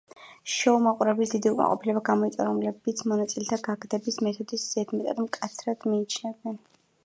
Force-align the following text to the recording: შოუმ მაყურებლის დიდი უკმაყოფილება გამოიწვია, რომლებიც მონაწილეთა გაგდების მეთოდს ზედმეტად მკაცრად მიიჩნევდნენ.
შოუმ 0.51 0.85
მაყურებლის 0.87 1.33
დიდი 1.33 1.51
უკმაყოფილება 1.55 2.01
გამოიწვია, 2.09 2.47
რომლებიც 2.49 3.05
მონაწილეთა 3.11 3.61
გაგდების 3.69 4.19
მეთოდს 4.29 4.65
ზედმეტად 4.73 5.25
მკაცრად 5.29 5.91
მიიჩნევდნენ. 5.93 6.61